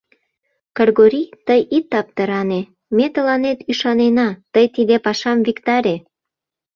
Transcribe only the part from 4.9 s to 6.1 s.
пашам виктаре!»